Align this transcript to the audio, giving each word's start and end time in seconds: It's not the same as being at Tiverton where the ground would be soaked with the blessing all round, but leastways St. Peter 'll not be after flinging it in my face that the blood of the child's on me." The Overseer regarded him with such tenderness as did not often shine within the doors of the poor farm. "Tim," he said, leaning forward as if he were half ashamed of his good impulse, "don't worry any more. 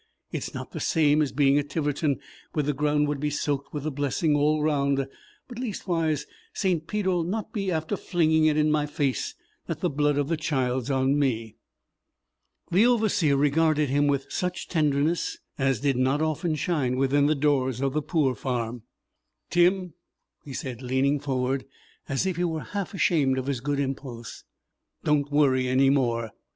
It's 0.31 0.51
not 0.55 0.71
the 0.71 0.79
same 0.79 1.21
as 1.21 1.31
being 1.31 1.59
at 1.59 1.69
Tiverton 1.69 2.19
where 2.53 2.63
the 2.63 2.73
ground 2.73 3.07
would 3.07 3.19
be 3.19 3.29
soaked 3.29 3.71
with 3.71 3.83
the 3.83 3.91
blessing 3.91 4.35
all 4.35 4.63
round, 4.63 5.05
but 5.47 5.59
leastways 5.59 6.25
St. 6.53 6.87
Peter 6.87 7.11
'll 7.11 7.23
not 7.23 7.53
be 7.53 7.69
after 7.71 7.95
flinging 7.95 8.45
it 8.45 8.57
in 8.57 8.71
my 8.71 8.87
face 8.87 9.35
that 9.67 9.81
the 9.81 9.91
blood 9.91 10.17
of 10.17 10.27
the 10.27 10.37
child's 10.37 10.89
on 10.89 11.19
me." 11.19 11.55
The 12.71 12.83
Overseer 12.87 13.37
regarded 13.37 13.89
him 13.89 14.07
with 14.07 14.25
such 14.31 14.67
tenderness 14.67 15.37
as 15.59 15.81
did 15.81 15.97
not 15.97 16.19
often 16.19 16.55
shine 16.55 16.95
within 16.97 17.27
the 17.27 17.35
doors 17.35 17.79
of 17.79 17.93
the 17.93 18.01
poor 18.01 18.33
farm. 18.33 18.81
"Tim," 19.51 19.93
he 20.43 20.51
said, 20.53 20.81
leaning 20.81 21.19
forward 21.19 21.63
as 22.09 22.25
if 22.25 22.37
he 22.37 22.43
were 22.43 22.61
half 22.61 22.95
ashamed 22.95 23.37
of 23.37 23.45
his 23.45 23.61
good 23.61 23.79
impulse, 23.79 24.45
"don't 25.03 25.31
worry 25.31 25.67
any 25.67 25.91
more. 25.91 26.31